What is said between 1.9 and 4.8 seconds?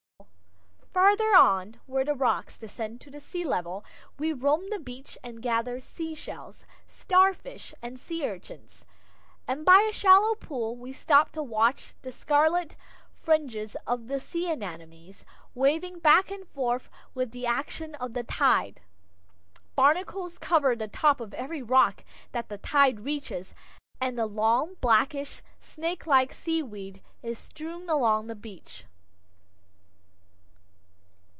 the rocks descend to the sea level, we roam the